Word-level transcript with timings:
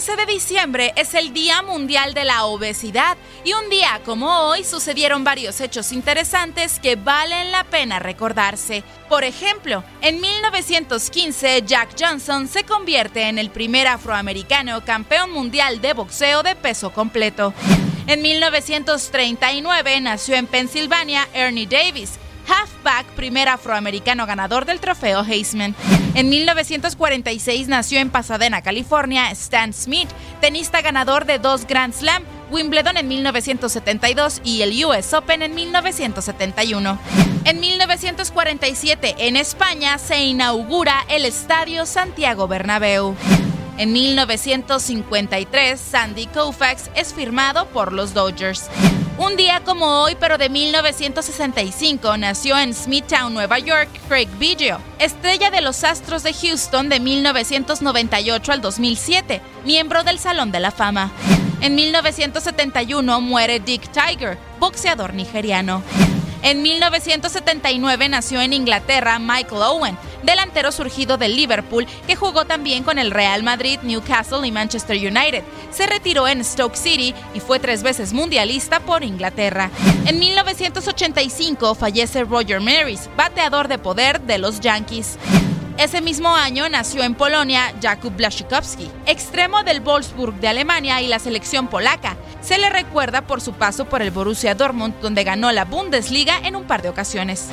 14 0.00 0.24
de 0.24 0.32
diciembre 0.32 0.92
es 0.96 1.12
el 1.12 1.34
Día 1.34 1.60
Mundial 1.60 2.14
de 2.14 2.24
la 2.24 2.46
Obesidad 2.46 3.18
y 3.44 3.52
un 3.52 3.68
día 3.68 4.00
como 4.06 4.46
hoy 4.46 4.64
sucedieron 4.64 5.24
varios 5.24 5.60
hechos 5.60 5.92
interesantes 5.92 6.80
que 6.80 6.96
valen 6.96 7.52
la 7.52 7.64
pena 7.64 7.98
recordarse. 7.98 8.82
Por 9.10 9.24
ejemplo, 9.24 9.84
en 10.00 10.18
1915 10.22 11.64
Jack 11.66 11.96
Johnson 12.00 12.48
se 12.48 12.64
convierte 12.64 13.28
en 13.28 13.38
el 13.38 13.50
primer 13.50 13.88
afroamericano 13.88 14.82
campeón 14.86 15.32
mundial 15.32 15.82
de 15.82 15.92
boxeo 15.92 16.42
de 16.42 16.56
peso 16.56 16.94
completo. 16.94 17.52
En 18.06 18.22
1939 18.22 20.00
nació 20.00 20.34
en 20.36 20.46
Pensilvania 20.46 21.28
Ernie 21.34 21.66
Davis, 21.66 22.18
halfback 22.50 23.06
primer 23.14 23.48
afroamericano 23.48 24.26
ganador 24.26 24.64
del 24.64 24.80
trofeo 24.80 25.22
Heisman. 25.22 25.74
En 26.14 26.28
1946 26.28 27.68
nació 27.68 28.00
en 28.00 28.10
Pasadena, 28.10 28.62
California, 28.62 29.30
Stan 29.30 29.72
Smith, 29.72 30.08
tenista 30.40 30.82
ganador 30.82 31.24
de 31.24 31.38
dos 31.38 31.66
Grand 31.66 31.94
Slam, 31.94 32.24
Wimbledon 32.50 32.96
en 32.96 33.06
1972 33.08 34.40
y 34.42 34.62
el 34.62 34.84
US 34.84 35.14
Open 35.14 35.42
en 35.42 35.54
1971. 35.54 36.98
En 37.44 37.60
1947 37.60 39.14
en 39.18 39.36
España 39.36 39.98
se 39.98 40.24
inaugura 40.24 41.04
el 41.08 41.24
Estadio 41.24 41.86
Santiago 41.86 42.48
Bernabéu. 42.48 43.14
En 43.78 43.92
1953, 43.92 45.80
Sandy 45.80 46.26
Koufax 46.26 46.90
es 46.94 47.14
firmado 47.14 47.66
por 47.68 47.94
los 47.94 48.12
Dodgers. 48.12 48.68
Un 49.20 49.36
día 49.36 49.60
como 49.62 50.00
hoy, 50.00 50.16
pero 50.18 50.38
de 50.38 50.48
1965, 50.48 52.16
nació 52.16 52.58
en 52.58 52.72
Smithtown, 52.72 53.34
Nueva 53.34 53.58
York, 53.58 53.90
Craig 54.08 54.28
Biggio, 54.38 54.80
estrella 54.98 55.50
de 55.50 55.60
los 55.60 55.84
Astros 55.84 56.22
de 56.22 56.32
Houston 56.32 56.88
de 56.88 57.00
1998 57.00 58.50
al 58.50 58.62
2007, 58.62 59.42
miembro 59.66 60.04
del 60.04 60.18
Salón 60.18 60.52
de 60.52 60.60
la 60.60 60.70
Fama. 60.70 61.12
En 61.60 61.74
1971 61.74 63.20
muere 63.20 63.60
Dick 63.60 63.92
Tiger, 63.92 64.38
boxeador 64.58 65.12
nigeriano. 65.12 65.82
En 66.42 66.62
1979 66.62 68.08
nació 68.08 68.40
en 68.40 68.52
Inglaterra 68.52 69.18
Michael 69.18 69.62
Owen, 69.62 69.98
delantero 70.22 70.72
surgido 70.72 71.18
del 71.18 71.36
Liverpool 71.36 71.86
que 72.06 72.16
jugó 72.16 72.46
también 72.46 72.82
con 72.82 72.98
el 72.98 73.10
Real 73.10 73.42
Madrid, 73.42 73.78
Newcastle 73.82 74.46
y 74.46 74.52
Manchester 74.52 74.96
United. 74.96 75.42
Se 75.70 75.86
retiró 75.86 76.26
en 76.28 76.42
Stoke 76.44 76.76
City 76.76 77.14
y 77.34 77.40
fue 77.40 77.58
tres 77.58 77.82
veces 77.82 78.12
mundialista 78.12 78.80
por 78.80 79.04
Inglaterra. 79.04 79.70
En 80.06 80.18
1985 80.18 81.74
fallece 81.74 82.24
Roger 82.24 82.60
Maris, 82.60 83.10
bateador 83.16 83.68
de 83.68 83.78
poder 83.78 84.20
de 84.22 84.38
los 84.38 84.60
Yankees. 84.60 85.18
Ese 85.80 86.02
mismo 86.02 86.28
año 86.36 86.68
nació 86.68 87.04
en 87.04 87.14
Polonia 87.14 87.72
Jakub 87.80 88.14
Blaszczykowski, 88.14 88.90
extremo 89.06 89.62
del 89.62 89.80
Wolfsburg 89.80 90.34
de 90.34 90.48
Alemania 90.48 91.00
y 91.00 91.06
la 91.06 91.18
selección 91.18 91.68
polaca. 91.68 92.18
Se 92.42 92.58
le 92.58 92.68
recuerda 92.68 93.22
por 93.22 93.40
su 93.40 93.54
paso 93.54 93.86
por 93.86 94.02
el 94.02 94.10
Borussia 94.10 94.54
Dortmund, 94.54 95.00
donde 95.00 95.24
ganó 95.24 95.50
la 95.52 95.64
Bundesliga 95.64 96.38
en 96.44 96.54
un 96.54 96.64
par 96.64 96.82
de 96.82 96.90
ocasiones. 96.90 97.48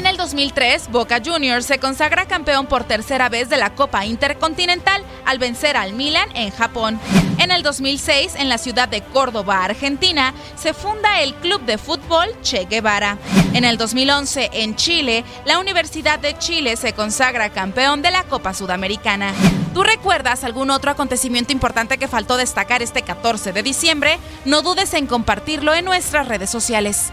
En 0.00 0.06
el 0.06 0.16
2003, 0.16 0.88
Boca 0.90 1.20
Juniors 1.22 1.66
se 1.66 1.78
consagra 1.78 2.24
campeón 2.24 2.64
por 2.64 2.84
tercera 2.84 3.28
vez 3.28 3.50
de 3.50 3.58
la 3.58 3.74
Copa 3.74 4.06
Intercontinental 4.06 5.04
al 5.26 5.38
vencer 5.38 5.76
al 5.76 5.92
Milan 5.92 6.26
en 6.32 6.50
Japón. 6.52 6.98
En 7.36 7.50
el 7.50 7.62
2006, 7.62 8.36
en 8.36 8.48
la 8.48 8.56
ciudad 8.56 8.88
de 8.88 9.02
Córdoba, 9.02 9.62
Argentina, 9.62 10.32
se 10.56 10.72
funda 10.72 11.20
el 11.20 11.34
Club 11.34 11.60
de 11.66 11.76
Fútbol 11.76 12.30
Che 12.40 12.64
Guevara. 12.64 13.18
En 13.52 13.64
el 13.64 13.76
2011, 13.76 14.48
en 14.54 14.74
Chile, 14.74 15.22
la 15.44 15.58
Universidad 15.58 16.18
de 16.18 16.38
Chile 16.38 16.78
se 16.78 16.94
consagra 16.94 17.50
campeón 17.50 18.00
de 18.00 18.10
la 18.10 18.22
Copa 18.22 18.54
Sudamericana. 18.54 19.34
¿Tú 19.74 19.82
recuerdas 19.82 20.44
algún 20.44 20.70
otro 20.70 20.90
acontecimiento 20.90 21.52
importante 21.52 21.98
que 21.98 22.08
faltó 22.08 22.38
destacar 22.38 22.80
este 22.80 23.02
14 23.02 23.52
de 23.52 23.62
diciembre? 23.62 24.18
No 24.46 24.62
dudes 24.62 24.94
en 24.94 25.06
compartirlo 25.06 25.74
en 25.74 25.84
nuestras 25.84 26.26
redes 26.26 26.48
sociales. 26.48 27.12